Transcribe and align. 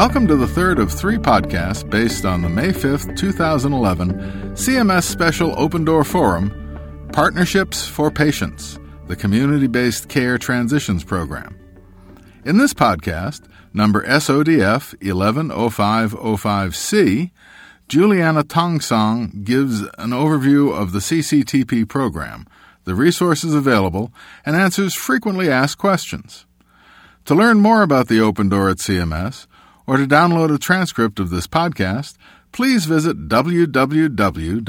Welcome 0.00 0.24
to 0.28 0.36
the 0.36 0.46
third 0.46 0.78
of 0.78 0.90
three 0.90 1.18
podcasts 1.18 1.88
based 1.88 2.24
on 2.24 2.40
the 2.40 2.48
May 2.48 2.70
5th, 2.70 3.14
2011 3.18 4.14
CMS 4.54 5.02
Special 5.02 5.52
Open 5.60 5.84
Door 5.84 6.04
Forum 6.04 7.10
Partnerships 7.12 7.86
for 7.86 8.10
Patients, 8.10 8.78
the 9.08 9.14
Community 9.14 9.66
Based 9.66 10.08
Care 10.08 10.38
Transitions 10.38 11.04
Program. 11.04 11.54
In 12.46 12.56
this 12.56 12.72
podcast, 12.72 13.42
number 13.74 14.02
SODF 14.06 14.96
110505C, 15.00 17.30
Juliana 17.86 18.42
Tongsong 18.42 19.44
gives 19.44 19.82
an 19.98 20.12
overview 20.12 20.74
of 20.74 20.92
the 20.92 21.00
CCTP 21.00 21.86
program, 21.86 22.46
the 22.84 22.94
resources 22.94 23.52
available, 23.52 24.14
and 24.46 24.56
answers 24.56 24.94
frequently 24.94 25.50
asked 25.50 25.76
questions. 25.76 26.46
To 27.26 27.34
learn 27.34 27.60
more 27.60 27.82
about 27.82 28.08
the 28.08 28.20
Open 28.20 28.48
Door 28.48 28.70
at 28.70 28.78
CMS, 28.78 29.46
or 29.86 29.96
to 29.96 30.06
download 30.06 30.54
a 30.54 30.58
transcript 30.58 31.18
of 31.18 31.30
this 31.30 31.46
podcast, 31.46 32.16
please 32.52 32.84
visit 32.84 33.28
www.cms.gov 33.28 34.60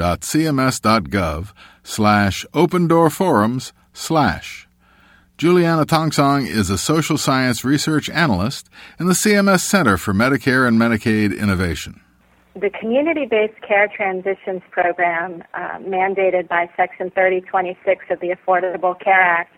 slash 1.82 2.46
opendoorforums 2.52 3.72
slash. 3.92 4.68
Juliana 5.38 5.84
Tongsong 5.84 6.46
is 6.46 6.70
a 6.70 6.78
social 6.78 7.18
science 7.18 7.64
research 7.64 8.08
analyst 8.10 8.70
in 9.00 9.06
the 9.06 9.12
CMS 9.12 9.60
Center 9.60 9.96
for 9.96 10.12
Medicare 10.14 10.68
and 10.68 10.78
Medicaid 10.78 11.36
Innovation. 11.36 12.00
The 12.54 12.70
Community 12.70 13.24
Based 13.24 13.58
Care 13.66 13.88
Transitions 13.88 14.60
Program, 14.70 15.42
uh, 15.54 15.78
mandated 15.78 16.48
by 16.48 16.68
Section 16.76 17.10
3026 17.10 18.04
of 18.10 18.20
the 18.20 18.28
Affordable 18.28 18.98
Care 19.00 19.20
Act, 19.20 19.56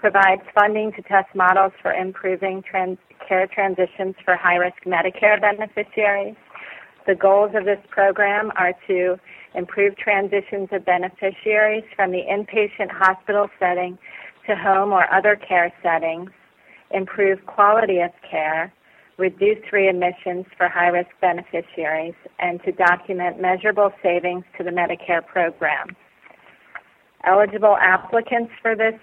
provides 0.00 0.42
funding 0.54 0.92
to 0.92 1.02
test 1.02 1.28
models 1.34 1.72
for 1.82 1.92
improving 1.92 2.62
trans- 2.62 2.98
care 3.28 3.46
transitions 3.46 4.14
for 4.24 4.34
high 4.34 4.56
risk 4.56 4.76
Medicare 4.86 5.40
beneficiaries. 5.40 6.36
The 7.06 7.14
goals 7.14 7.52
of 7.54 7.64
this 7.64 7.78
program 7.90 8.50
are 8.56 8.72
to 8.88 9.16
improve 9.54 9.96
transitions 9.96 10.68
of 10.72 10.84
beneficiaries 10.84 11.84
from 11.94 12.12
the 12.12 12.22
inpatient 12.22 12.90
hospital 12.90 13.48
setting 13.58 13.98
to 14.46 14.56
home 14.56 14.92
or 14.92 15.12
other 15.12 15.36
care 15.36 15.72
settings, 15.82 16.30
improve 16.90 17.44
quality 17.46 18.00
of 18.00 18.10
care, 18.28 18.72
reduce 19.18 19.62
readmissions 19.70 20.46
for 20.56 20.68
high 20.68 20.88
risk 20.88 21.10
beneficiaries, 21.20 22.14
and 22.38 22.62
to 22.64 22.72
document 22.72 23.40
measurable 23.40 23.92
savings 24.02 24.44
to 24.56 24.64
the 24.64 24.70
Medicare 24.70 25.24
program. 25.26 25.88
Eligible 27.24 27.76
applicants 27.80 28.50
for 28.62 28.74
this 28.74 28.94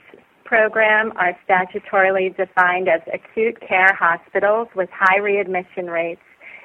program 0.47 1.11
are 1.17 1.37
statutorily 1.47 2.35
defined 2.35 2.87
as 2.87 3.01
acute 3.13 3.59
care 3.59 3.93
hospitals 3.93 4.69
with 4.75 4.89
high 4.91 5.19
readmission 5.19 5.87
rates 5.87 6.21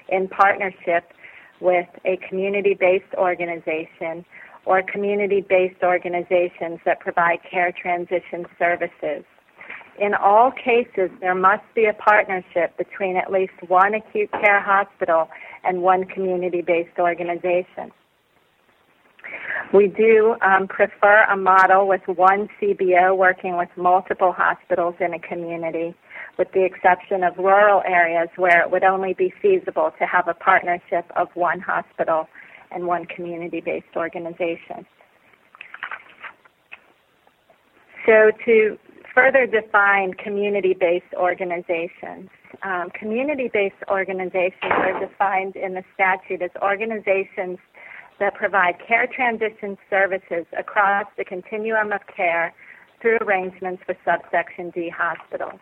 in 0.09 0.29
partnership 0.29 1.13
with 1.61 1.89
a 2.05 2.17
community 2.29 2.75
based 2.75 3.13
organization 3.19 4.25
or 4.65 4.83
community 4.83 5.41
based 5.41 5.83
organizations 5.83 6.79
that 6.85 7.01
provide 7.01 7.39
care 7.49 7.73
transition 7.73 8.47
services. 8.59 9.25
In 10.01 10.15
all 10.15 10.53
cases, 10.53 11.11
there 11.21 11.35
must 11.35 11.65
be 11.75 11.87
a 11.87 11.93
partnership 11.93 12.77
between 12.79 13.17
at 13.17 13.31
least 13.31 13.53
one 13.67 13.95
acute 13.95 14.31
care 14.31 14.61
hospital 14.61 15.29
and 15.65 15.83
one 15.83 16.05
community 16.05 16.63
based 16.63 16.99
organization. 16.99 17.91
We 19.73 19.89
do 19.89 20.37
um, 20.43 20.69
prefer 20.69 21.25
a 21.25 21.37
model 21.37 21.89
with 21.89 22.03
one 22.07 22.49
CBO 22.61 23.17
working 23.17 23.57
with 23.57 23.71
multiple 23.77 24.33
hospitals 24.37 24.95
in 25.01 25.15
a 25.15 25.19
community, 25.19 25.95
with 26.39 26.49
the 26.53 26.65
exception 26.65 27.25
of 27.25 27.39
rural 27.39 27.83
areas 27.87 28.29
where 28.37 28.61
it 28.63 28.71
would 28.71 28.85
only 28.85 29.15
be 29.15 29.33
feasible 29.41 29.93
to 29.99 30.05
have 30.07 30.29
a 30.29 30.35
partnership 30.35 31.11
of 31.17 31.29
one 31.35 31.61
hospital 31.61 32.29
and 32.71 32.87
one 32.87 33.07
community 33.07 33.61
based 33.61 33.97
organization. 33.97 34.85
So, 38.05 38.33
to 38.45 38.79
further 39.15 39.47
define 39.47 40.15
community-based 40.15 41.15
organizations. 41.15 42.29
Um, 42.63 42.91
community-based 42.99 43.83
organizations 43.91 44.55
are 44.63 44.99
defined 44.99 45.57
in 45.57 45.75
the 45.75 45.85
statute 45.95 46.43
as 46.43 46.51
organizations 46.61 47.59
that 48.19 48.35
provide 48.35 48.75
care 48.87 49.07
transition 49.07 49.77
services 49.91 50.47
across 50.57 51.07
the 51.17 51.25
continuum 51.25 51.93
of 51.93 52.01
care 52.15 52.55
through 53.01 53.19
arrangements 53.21 53.83
with 53.89 53.97
subsection 54.05 54.71
D 54.71 54.89
hospitals, 54.89 55.61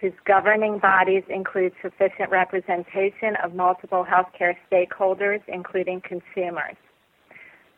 whose 0.00 0.12
governing 0.24 0.78
bodies 0.78 1.22
include 1.28 1.72
sufficient 1.80 2.30
representation 2.30 3.36
of 3.42 3.54
multiple 3.54 4.04
healthcare 4.04 4.56
stakeholders, 4.70 5.40
including 5.48 6.00
consumers. 6.00 6.76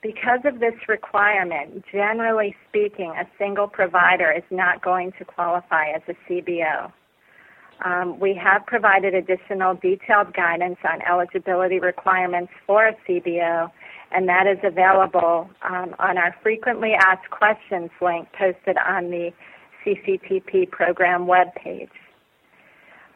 Because 0.03 0.41
of 0.45 0.61
this 0.61 0.75
requirement, 0.89 1.85
generally 1.91 2.55
speaking, 2.69 3.11
a 3.11 3.27
single 3.39 3.69
provider 3.69 4.31
is 4.31 4.43
not 4.51 4.83
going 4.83 5.13
to 5.19 5.25
qualify 5.25 5.91
as 5.91 6.03
a 6.09 6.15
CBO. 6.29 6.93
Um, 7.83 8.19
we 8.21 8.35
have 8.35 8.65
provided 8.67 9.15
additional 9.15 9.75
detailed 9.75 10.33
guidance 10.35 10.79
on 10.85 11.03
eligibility 11.03 11.81
requirements 11.81 12.53
for 12.67 12.87
a 12.87 12.97
CBO, 13.09 13.71
and 14.13 14.29
that 14.29 14.47
is 14.47 14.59
available 14.63 15.51
um, 15.63 15.95
on 15.99 16.19
our 16.19 16.35
frequently 16.43 16.93
asked 16.93 17.29
questions 17.31 17.91
link 18.01 18.29
posted 18.39 18.77
on 18.79 19.11
the 19.11 19.33
CCTP 19.85 20.71
program 20.71 21.27
webpage. 21.27 21.91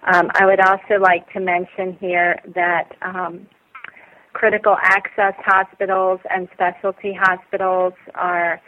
Um, 0.07 0.31
I 0.35 0.47
would 0.47 0.61
also 0.61 1.01
like 1.01 1.31
to 1.33 1.41
mention 1.41 1.97
here 2.01 2.41
that 2.55 2.93
um, 3.03 3.47
critical 4.33 4.77
access 4.83 5.35
hospitals 5.39 6.21
and 6.31 6.49
specialty 6.53 7.13
hospitals 7.19 7.95
are 8.15 8.61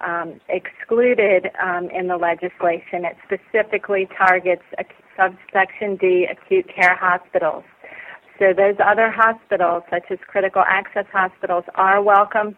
um, 0.00 0.40
excluded 0.48 1.50
um, 1.62 1.88
in 1.90 2.06
the 2.06 2.16
legislation. 2.16 3.04
It 3.04 3.16
specifically 3.24 4.08
targets 4.16 4.62
subsection 5.16 5.96
D 5.96 6.26
acute 6.30 6.66
care 6.74 6.96
hospitals. 6.96 7.64
So 8.38 8.52
those 8.52 8.76
other 8.84 9.10
hospitals, 9.10 9.82
such 9.90 10.04
as 10.10 10.18
critical 10.26 10.62
access 10.66 11.06
hospitals, 11.12 11.64
are 11.74 12.02
welcome 12.02 12.54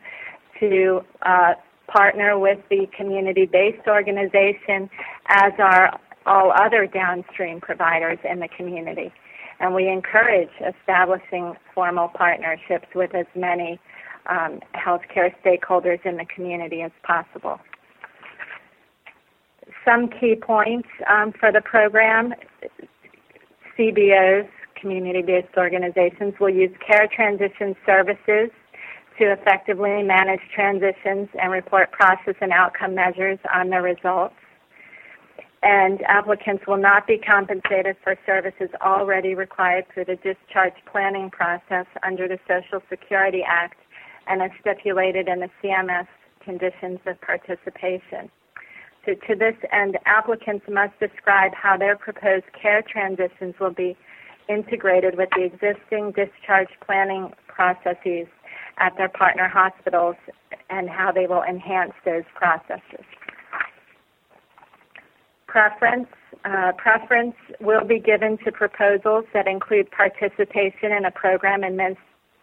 to 0.58 1.00
uh, 1.22 1.54
partner 1.86 2.38
with 2.38 2.58
the 2.68 2.86
community-based 2.96 3.86
organization, 3.86 4.90
as 5.28 5.52
are 5.58 5.98
all 6.26 6.52
other 6.52 6.86
downstream 6.86 7.60
providers 7.60 8.18
in 8.28 8.40
the 8.40 8.48
community 8.48 9.12
and 9.60 9.74
we 9.74 9.88
encourage 9.88 10.50
establishing 10.60 11.54
formal 11.74 12.08
partnerships 12.08 12.86
with 12.94 13.14
as 13.14 13.26
many 13.34 13.80
um, 14.26 14.60
healthcare 14.74 15.34
stakeholders 15.44 16.04
in 16.04 16.16
the 16.16 16.26
community 16.34 16.82
as 16.82 16.92
possible. 17.02 17.58
Some 19.88 20.08
key 20.08 20.34
points 20.34 20.88
um, 21.08 21.32
for 21.32 21.50
the 21.50 21.62
program 21.62 22.34
CBOs, 23.78 24.46
community 24.78 25.22
based 25.22 25.56
organizations, 25.56 26.34
will 26.38 26.50
use 26.50 26.76
care 26.86 27.08
transition 27.08 27.74
services 27.86 28.50
to 29.18 29.32
effectively 29.32 30.02
manage 30.02 30.40
transitions 30.54 31.30
and 31.40 31.50
report 31.50 31.90
process 31.90 32.34
and 32.42 32.52
outcome 32.52 32.94
measures 32.94 33.38
on 33.54 33.70
the 33.70 33.80
results 33.80 34.34
and 35.62 36.02
applicants 36.02 36.64
will 36.66 36.76
not 36.76 37.06
be 37.06 37.18
compensated 37.18 37.96
for 38.04 38.16
services 38.24 38.68
already 38.80 39.34
required 39.34 39.84
through 39.92 40.04
the 40.04 40.16
discharge 40.16 40.74
planning 40.90 41.30
process 41.30 41.86
under 42.04 42.28
the 42.28 42.38
Social 42.46 42.80
Security 42.88 43.42
Act 43.44 43.78
and 44.28 44.42
as 44.42 44.50
stipulated 44.60 45.28
in 45.28 45.40
the 45.40 45.50
CMS 45.62 46.06
conditions 46.44 47.00
of 47.06 47.20
participation. 47.20 48.30
So 49.08 49.14
to 49.14 49.34
this 49.34 49.54
end, 49.72 49.96
applicants 50.04 50.66
must 50.68 50.92
describe 51.00 51.54
how 51.54 51.78
their 51.78 51.96
proposed 51.96 52.44
care 52.52 52.82
transitions 52.82 53.54
will 53.58 53.72
be 53.72 53.96
integrated 54.50 55.16
with 55.16 55.30
the 55.34 55.44
existing 55.44 56.12
discharge 56.12 56.68
planning 56.84 57.32
processes 57.46 58.26
at 58.76 58.94
their 58.98 59.08
partner 59.08 59.48
hospitals 59.48 60.16
and 60.68 60.90
how 60.90 61.10
they 61.10 61.26
will 61.26 61.42
enhance 61.42 61.92
those 62.04 62.24
processes 62.34 63.04
preference. 65.46 66.08
Uh, 66.44 66.72
preference 66.76 67.34
will 67.58 67.84
be 67.84 67.98
given 67.98 68.36
to 68.44 68.52
proposals 68.52 69.24
that 69.32 69.46
include 69.46 69.90
participation 69.90 70.92
in 70.92 71.06
a 71.06 71.10
program 71.10 71.62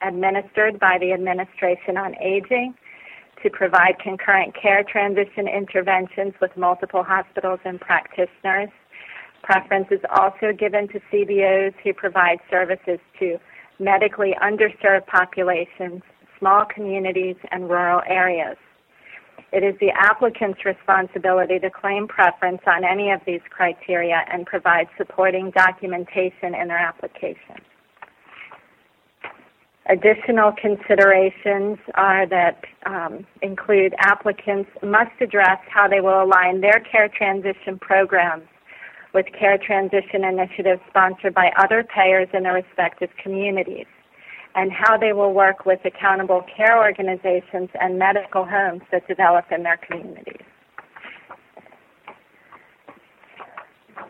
administered 0.02 0.80
by 0.80 0.98
the 1.00 1.14
Administration 1.14 1.98
on 1.98 2.16
Aging 2.20 2.74
to 3.46 3.52
provide 3.52 4.00
concurrent 4.00 4.56
care 4.60 4.84
transition 4.84 5.48
interventions 5.48 6.34
with 6.42 6.50
multiple 6.58 7.04
hospitals 7.04 7.60
and 7.64 7.80
practitioners. 7.80 8.70
Preference 9.44 9.86
is 9.92 10.00
also 10.10 10.52
given 10.52 10.88
to 10.88 11.00
CBOs 11.14 11.76
who 11.84 11.94
provide 11.94 12.40
services 12.50 12.98
to 13.20 13.38
medically 13.78 14.34
underserved 14.42 15.06
populations, 15.06 16.02
small 16.40 16.66
communities, 16.66 17.36
and 17.52 17.70
rural 17.70 18.02
areas. 18.08 18.58
It 19.52 19.64
is 19.64 19.76
the 19.80 19.92
applicant's 19.92 20.66
responsibility 20.66 21.60
to 21.60 21.70
claim 21.70 22.08
preference 22.08 22.62
on 22.66 22.84
any 22.84 23.12
of 23.12 23.22
these 23.28 23.42
criteria 23.52 24.26
and 24.32 24.48
provide 24.48 24.88
supporting 24.98 25.52
documentation 25.52 26.56
in 26.60 26.68
their 26.68 26.80
application. 26.80 27.62
Additional 29.88 30.52
considerations 30.52 31.78
are 31.94 32.26
that 32.28 32.64
um, 32.88 33.26
include 33.44 33.94
applicants 34.00 34.70
must 34.82 35.12
address 35.22 35.60
how 35.70 35.88
they 35.88 36.02
will 36.02 36.24
align 36.24 36.60
their 36.62 36.80
care 36.80 37.08
transition 37.08 37.78
programs 37.80 38.48
with 39.14 39.28
care 39.38 39.60
transition 39.60 40.24
initiatives 40.24 40.82
sponsored 40.90 41.36
by 41.36 41.52
other 41.58 41.84
payers 41.84 42.28
in 42.34 42.44
their 42.44 42.54
respective 42.54 43.10
communities 43.22 43.86
and 44.56 44.72
how 44.72 44.98
they 44.98 45.14
will 45.14 45.34
work 45.34 45.66
with 45.68 45.80
accountable 45.86 46.44
care 46.56 46.82
organizations 46.82 47.70
and 47.80 48.00
medical 48.00 48.44
homes 48.44 48.82
that 48.92 49.08
develop 49.08 49.46
in 49.52 49.62
their 49.62 49.78
communities. 49.78 50.42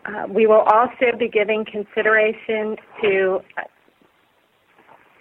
Uh, 0.06 0.26
we 0.28 0.46
will 0.46 0.64
also 0.72 1.16
be 1.18 1.28
giving 1.28 1.64
consideration 1.64 2.76
to 3.02 3.40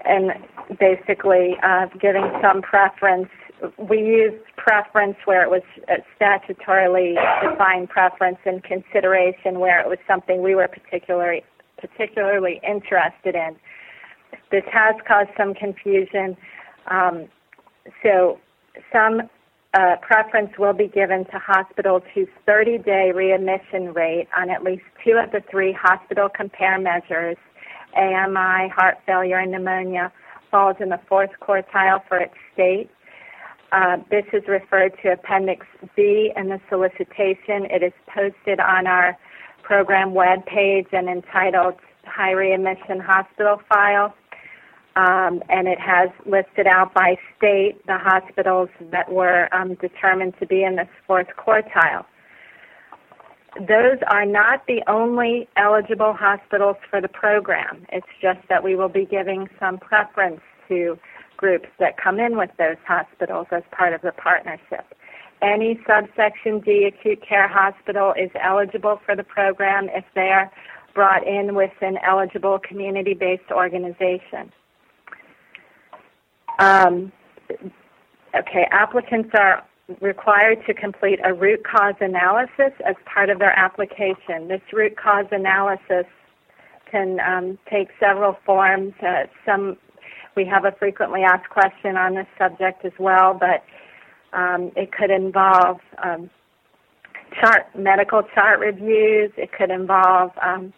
and 0.06 0.32
basically 0.80 1.56
uh, 1.64 1.88
giving 2.00 2.30
some 2.42 2.62
preference. 2.62 3.30
We 3.78 4.00
used 4.00 4.44
preference 4.58 5.16
where 5.26 5.44
it 5.44 5.50
was 5.50 5.62
statutorily 6.20 7.16
defined 7.42 7.90
preference 7.90 8.38
and 8.46 8.64
consideration 8.64 9.60
where 9.60 9.80
it 9.80 9.88
was 9.88 9.98
something 10.08 10.42
we 10.42 10.56
were 10.56 10.68
particularly 10.68 11.44
particularly 11.80 12.62
interested 12.68 13.36
in. 13.36 13.56
This 14.52 14.64
has 14.72 14.96
caused 15.08 15.30
some 15.38 15.54
confusion. 15.54 16.36
Um, 16.88 17.28
so 18.02 18.40
some 18.92 19.30
uh, 19.74 19.98
preference 20.02 20.52
will 20.58 20.74
be 20.74 20.88
given 20.88 21.26
to 21.26 21.40
hospitals 21.40 22.04
whose 22.14 22.30
30-day 22.48 23.12
readmission 23.14 23.94
rate 23.94 24.28
on 24.36 24.50
at 24.50 24.64
least 24.64 24.84
two 25.04 25.20
of 25.22 25.32
the 25.32 25.42
three 25.52 25.74
hospital 25.74 26.30
compare 26.34 26.80
measures 26.80 27.38
AMI, 27.96 28.70
heart 28.70 28.98
failure, 29.06 29.38
and 29.40 29.52
pneumonia 29.52 30.12
falls 30.52 30.78
in 30.80 30.90
the 30.90 31.00
fourth 31.08 31.32
quartile 31.42 32.02
for 32.08 32.18
its 32.18 32.34
state. 32.54 32.90
Uh, 33.72 33.98
this 34.10 34.26
is 34.32 34.44
referred 34.48 34.94
to 35.02 35.12
Appendix 35.12 35.66
B 35.96 36.32
in 36.36 36.50
the 36.50 36.62
solicitation. 36.70 37.66
It 37.66 37.84
is 37.84 37.94
posted 38.08 38.60
on 38.60 38.88
our 38.88 39.18
program 39.64 40.14
web 40.14 40.46
page 40.46 40.88
and 40.92 41.10
entitled 41.10 41.76
High 42.06 42.34
Readmission 42.34 43.00
Hospital 43.00 43.60
File. 43.68 44.14
Um, 44.96 45.44
and 45.50 45.68
it 45.68 45.80
has 45.80 46.10
listed 46.26 46.68
out 46.68 46.94
by 46.94 47.18
state 47.36 47.86
the 47.86 47.98
hospitals 47.98 48.70
that 48.92 49.12
were 49.12 49.54
um, 49.54 49.74
determined 49.76 50.36
to 50.40 50.46
be 50.46 50.64
in 50.64 50.78
this 50.78 50.88
fourth 51.06 51.28
quartile 51.38 52.06
those 53.60 54.00
are 54.08 54.26
not 54.26 54.66
the 54.68 54.82
only 54.88 55.48
eligible 55.56 56.14
hospitals 56.14 56.76
for 56.90 57.00
the 57.00 57.08
program. 57.08 57.86
It's 57.92 58.08
just 58.22 58.40
that 58.50 58.64
we 58.64 58.76
will 58.76 58.90
be 58.90 59.06
giving 59.06 59.48
some 59.60 59.78
preference 59.78 60.42
to 60.68 60.98
groups 61.38 61.68
that 61.80 61.98
come 61.98 62.20
in 62.20 62.38
with 62.38 62.50
those 62.58 62.78
hospitals 62.88 63.48
as 63.52 63.64
part 63.72 63.94
of 63.94 64.02
the 64.02 64.12
partnership. 64.12 64.86
Any 65.42 65.80
subsection 65.88 66.60
D 66.60 66.86
acute 66.86 67.22
care 67.28 67.48
hospital 67.48 68.14
is 68.18 68.32
eligible 68.42 69.00
for 69.06 69.16
the 69.16 69.24
program 69.24 69.90
if 69.90 70.06
they 70.16 70.30
are 70.30 70.52
brought 70.94 71.28
in 71.28 71.56
with 71.56 71.74
an 71.82 71.98
eligible 72.06 72.60
community 72.60 73.14
based 73.14 73.52
organization. 73.52 74.52
Um, 76.58 77.12
okay, 78.34 78.68
applicants 78.72 79.30
are 79.34 79.64
required 80.02 80.60
to 80.66 80.74
complete 80.74 81.20
a 81.24 81.34
root 81.34 81.64
cause 81.64 81.96
analysis 82.02 82.74
as 82.88 82.96
part 83.06 83.30
of 83.30 83.40
their 83.40 83.58
application. 83.58 84.48
This 84.48 84.62
root 84.74 84.98
cause 84.98 85.26
analysis 85.32 86.06
can 86.90 87.20
um, 87.20 87.58
take 87.70 87.90
several 88.00 88.38
forms. 88.46 88.94
Uh, 89.02 89.24
some 89.46 89.78
we 90.36 90.46
have 90.46 90.66
a 90.66 90.72
frequently 90.74 91.22
asked 91.22 91.50
question 91.50 91.96
on 91.96 92.16
this 92.16 92.28
subject 92.38 92.84
as 92.84 92.92
well, 93.00 93.34
but 93.34 93.64
um, 94.38 94.72
it 94.76 94.92
could 94.92 95.10
involve 95.10 95.80
um, 96.04 96.30
chart 97.40 97.68
medical 97.78 98.22
chart 98.34 98.60
reviews. 98.60 99.32
It 99.38 99.52
could 99.54 99.72
involve 99.72 100.32
um, 100.42 100.74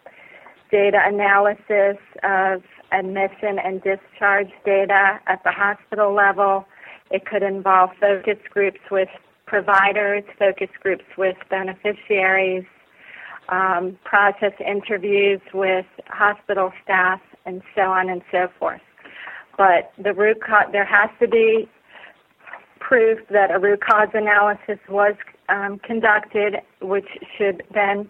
data 0.70 1.00
analysis 1.04 1.98
of 2.22 2.62
admission 2.92 3.58
and 3.58 3.82
discharge 3.82 4.50
data 4.64 5.20
at 5.26 5.42
the 5.44 5.50
hospital 5.50 6.14
level. 6.14 6.66
It 7.10 7.26
could 7.26 7.42
involve 7.42 7.90
focus 8.00 8.38
groups 8.50 8.80
with 8.90 9.08
providers, 9.46 10.24
focus 10.38 10.68
groups 10.82 11.04
with 11.16 11.36
beneficiaries, 11.48 12.64
um, 13.48 13.98
process 14.04 14.52
interviews 14.64 15.40
with 15.54 15.86
hospital 16.08 16.72
staff, 16.84 17.20
and 17.46 17.62
so 17.74 17.82
on 17.82 18.10
and 18.10 18.22
so 18.30 18.48
forth. 18.58 18.80
But 19.56 19.92
the 20.02 20.12
root 20.12 20.38
cause, 20.42 20.66
there 20.70 20.84
has 20.84 21.10
to 21.20 21.26
be 21.26 21.68
proof 22.78 23.18
that 23.30 23.50
a 23.50 23.58
root 23.58 23.80
cause 23.80 24.08
analysis 24.14 24.78
was 24.88 25.14
um, 25.48 25.78
conducted, 25.80 26.56
which 26.80 27.08
should 27.36 27.62
then 27.72 28.08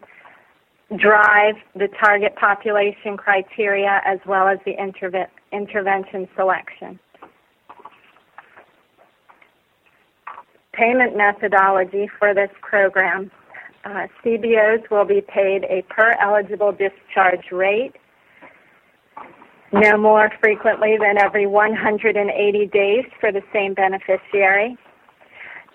drive 0.97 1.55
the 1.75 1.89
target 2.03 2.35
population 2.37 3.17
criteria 3.17 4.01
as 4.05 4.19
well 4.27 4.49
as 4.49 4.59
the 4.65 4.73
interve- 4.73 5.29
intervention 5.53 6.29
selection. 6.37 6.99
Payment 10.79 11.17
methodology 11.17 12.09
for 12.19 12.35
this 12.35 12.51
program. 12.63 13.31
Uh, 13.85 14.07
CBOs 14.25 14.89
will 14.91 15.05
be 15.05 15.21
paid 15.21 15.65
a 15.65 15.83
per 15.89 16.15
eligible 16.21 16.73
discharge 16.73 17.51
rate, 17.51 17.95
no 19.73 19.97
more 19.97 20.31
frequently 20.41 20.97
than 20.99 21.19
every 21.19 21.47
180 21.47 22.67
days 22.67 23.05
for 23.21 23.33
the 23.33 23.43
same 23.53 23.75
beneficiary. 23.75 24.77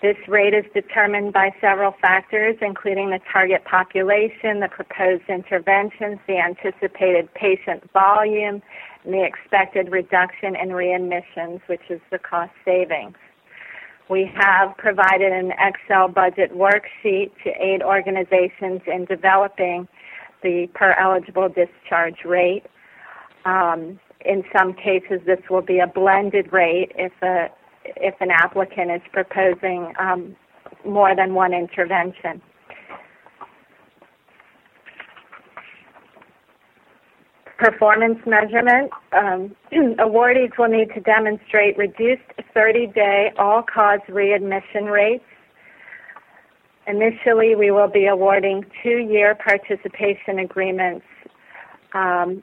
This 0.02 0.16
rate 0.28 0.52
is 0.52 0.64
determined 0.74 1.32
by 1.32 1.50
several 1.60 1.94
factors, 2.00 2.56
including 2.60 3.10
the 3.10 3.20
target 3.32 3.64
population, 3.64 4.60
the 4.60 4.68
proposed 4.68 5.22
interventions, 5.28 6.18
the 6.26 6.38
anticipated 6.38 7.32
patient 7.34 7.90
volume, 7.92 8.60
and 9.04 9.14
the 9.14 9.24
expected 9.24 9.90
reduction 9.90 10.56
in 10.56 10.70
readmissions, 10.70 11.60
which 11.68 11.88
is 11.88 12.00
the 12.10 12.18
cost 12.18 12.52
savings. 12.64 13.16
We 14.08 14.30
have 14.36 14.76
provided 14.76 15.32
an 15.32 15.52
Excel 15.58 16.08
budget 16.08 16.52
worksheet 16.54 17.30
to 17.44 17.50
aid 17.58 17.82
organizations 17.82 18.82
in 18.86 19.06
developing 19.06 19.88
the 20.42 20.68
per 20.74 20.92
eligible 20.92 21.48
discharge 21.48 22.24
rate. 22.24 22.64
Um, 23.46 23.98
in 24.24 24.44
some 24.56 24.74
cases, 24.74 25.20
this 25.26 25.40
will 25.48 25.62
be 25.62 25.78
a 25.78 25.86
blended 25.86 26.52
rate 26.52 26.92
if 26.96 27.12
a 27.22 27.48
if 27.84 28.14
an 28.20 28.30
applicant 28.30 28.90
is 28.90 29.02
proposing 29.12 29.92
um, 29.98 30.36
more 30.86 31.14
than 31.14 31.34
one 31.34 31.52
intervention. 31.52 32.40
Performance 37.58 38.18
measurement. 38.26 38.90
Um, 39.12 39.54
awardees 39.72 40.56
will 40.58 40.68
need 40.68 40.92
to 40.94 41.00
demonstrate 41.00 41.76
reduced 41.76 42.22
30-day 42.54 43.32
all-cause 43.38 44.00
readmission 44.08 44.86
rates. 44.86 45.24
Initially, 46.86 47.54
we 47.54 47.70
will 47.70 47.88
be 47.88 48.06
awarding 48.06 48.64
two-year 48.82 49.34
participation 49.36 50.38
agreements. 50.38 51.06
Um, 51.94 52.42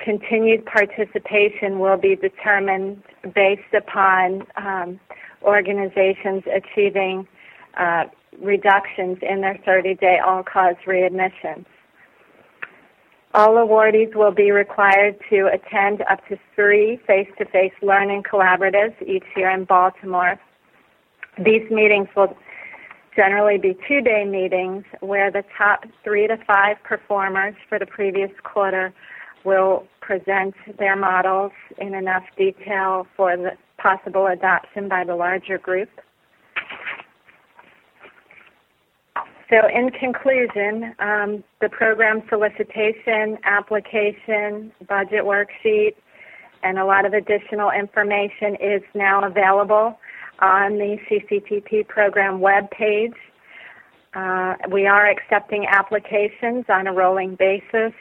continued 0.00 0.66
participation 0.66 1.78
will 1.78 1.96
be 1.96 2.16
determined 2.16 3.02
based 3.34 3.72
upon 3.76 4.42
um, 4.56 4.98
organizations 5.42 6.42
achieving 6.52 7.26
uh, 7.78 8.04
reductions 8.40 9.18
in 9.22 9.40
their 9.40 9.58
30-day 9.66 10.18
all-cause 10.24 10.76
readmissions. 10.86 11.64
All 13.36 13.56
awardees 13.56 14.14
will 14.14 14.30
be 14.30 14.50
required 14.50 15.16
to 15.28 15.50
attend 15.52 16.00
up 16.10 16.26
to 16.28 16.38
three 16.54 16.98
face-to-face 17.06 17.74
learning 17.82 18.22
collaboratives 18.22 18.94
each 19.06 19.24
year 19.36 19.50
in 19.50 19.64
Baltimore. 19.64 20.40
These 21.36 21.70
meetings 21.70 22.08
will 22.16 22.34
generally 23.14 23.58
be 23.58 23.76
two-day 23.86 24.24
meetings 24.24 24.84
where 25.00 25.30
the 25.30 25.44
top 25.58 25.84
three 26.02 26.26
to 26.26 26.38
five 26.46 26.78
performers 26.82 27.54
for 27.68 27.78
the 27.78 27.84
previous 27.84 28.30
quarter 28.42 28.94
will 29.44 29.86
present 30.00 30.54
their 30.78 30.96
models 30.96 31.52
in 31.76 31.94
enough 31.94 32.24
detail 32.38 33.06
for 33.18 33.36
the 33.36 33.50
possible 33.76 34.28
adoption 34.28 34.88
by 34.88 35.04
the 35.04 35.14
larger 35.14 35.58
group. 35.58 35.90
So, 39.56 39.66
in 39.68 39.88
conclusion, 39.90 40.94
um, 40.98 41.42
the 41.62 41.70
program 41.70 42.22
solicitation, 42.28 43.38
application, 43.44 44.70
budget 44.86 45.24
worksheet, 45.24 45.94
and 46.62 46.78
a 46.78 46.84
lot 46.84 47.06
of 47.06 47.14
additional 47.14 47.70
information 47.70 48.56
is 48.56 48.82
now 48.94 49.24
available 49.24 49.98
on 50.40 50.76
the 50.76 50.98
CCTP 51.08 51.88
program 51.88 52.40
web 52.40 52.70
page. 52.70 53.14
Uh, 54.12 54.56
we 54.70 54.86
are 54.86 55.08
accepting 55.08 55.64
applications 55.66 56.66
on 56.68 56.86
a 56.86 56.92
rolling 56.92 57.34
basis. 57.36 57.94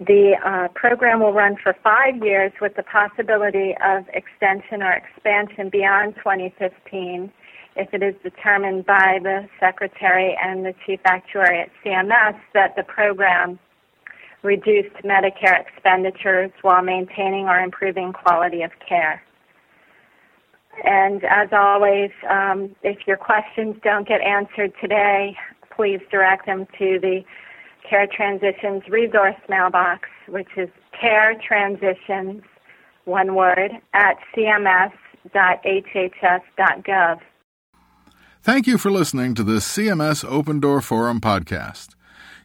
The 0.00 0.34
uh, 0.44 0.68
program 0.74 1.20
will 1.20 1.32
run 1.32 1.56
for 1.62 1.74
five 1.82 2.22
years 2.22 2.52
with 2.60 2.76
the 2.76 2.82
possibility 2.82 3.74
of 3.82 4.04
extension 4.12 4.82
or 4.82 4.92
expansion 4.92 5.70
beyond 5.70 6.16
2015 6.16 7.32
if 7.76 7.92
it 7.92 8.02
is 8.02 8.14
determined 8.22 8.86
by 8.86 9.18
the 9.22 9.48
Secretary 9.60 10.36
and 10.42 10.64
the 10.64 10.74
Chief 10.84 11.00
Actuary 11.04 11.60
at 11.60 11.70
CMS 11.84 12.38
that 12.54 12.74
the 12.74 12.82
program 12.82 13.58
reduced 14.42 14.94
Medicare 15.04 15.60
expenditures 15.60 16.50
while 16.62 16.82
maintaining 16.82 17.46
or 17.46 17.58
improving 17.58 18.12
quality 18.12 18.62
of 18.62 18.70
care. 18.86 19.22
And 20.84 21.24
as 21.24 21.48
always, 21.52 22.10
um, 22.28 22.74
if 22.82 23.06
your 23.06 23.16
questions 23.16 23.76
don't 23.82 24.06
get 24.06 24.20
answered 24.20 24.72
today, 24.80 25.36
please 25.74 26.00
direct 26.10 26.46
them 26.46 26.66
to 26.78 26.98
the 27.00 27.24
Care 27.88 28.06
Transitions 28.06 28.82
resource 28.88 29.36
mailbox, 29.48 30.08
which 30.28 30.48
is 30.56 30.68
Care 30.98 31.34
Transitions, 31.46 32.42
one 33.04 33.34
word, 33.34 33.70
at 33.92 34.16
cms.hhs.gov. 34.36 34.90
Thank 38.46 38.66
you 38.68 38.78
for 38.78 38.92
listening 38.92 39.34
to 39.34 39.42
this 39.42 39.66
CMS 39.66 40.24
Open 40.24 40.60
Door 40.60 40.82
Forum 40.82 41.20
podcast. 41.20 41.96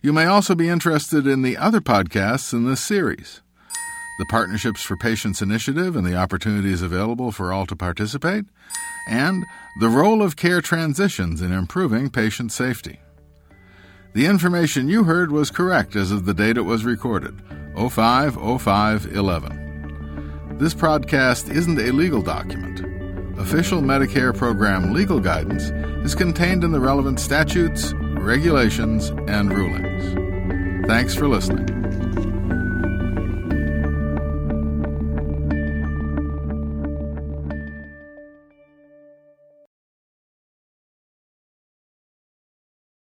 You 0.02 0.12
may 0.12 0.26
also 0.26 0.56
be 0.56 0.68
interested 0.68 1.28
in 1.28 1.44
the 1.44 1.58
other 1.58 1.80
podcasts 1.80 2.54
in 2.54 2.66
this 2.66 2.82
series. 2.82 3.42
The 4.18 4.26
Partnerships 4.26 4.82
for 4.82 4.98
Patients 4.98 5.44
Initiative 5.44 5.96
and 5.96 6.04
the 6.04 6.16
opportunities 6.16 6.82
available 6.82 7.32
for 7.32 7.54
all 7.54 7.68
to 7.68 7.76
participate, 7.76 8.46
and 9.08 9.46
the 9.80 9.90
role 9.90 10.24
of 10.24 10.36
care 10.36 10.60
transitions 10.60 11.40
in 11.40 11.52
improving 11.52 12.10
patient 12.10 12.52
safety. 12.52 13.00
The 14.16 14.26
information 14.26 14.90
you 14.90 15.04
heard 15.04 15.32
was 15.32 15.52
correct 15.52 15.96
as 15.96 16.12
of 16.12 16.26
the 16.26 16.34
date 16.34 16.58
it 16.58 16.62
was 16.62 16.84
recorded 16.84 17.40
050511. 17.76 20.58
This 20.58 20.74
podcast 20.74 21.54
isn't 21.54 21.78
a 21.78 21.92
legal 21.92 22.24
document. 22.24 22.71
Official 23.42 23.82
Medicare 23.82 24.38
program 24.38 24.94
legal 24.94 25.20
guidance 25.20 25.72
is 26.06 26.14
contained 26.14 26.64
in 26.64 26.72
the 26.72 26.80
relevant 26.80 27.20
statutes, 27.20 27.92
regulations, 28.20 29.10
and 29.28 29.52
rulings. 29.52 30.88
Thanks 30.88 31.16
for 31.16 31.28
listening. 31.28 31.81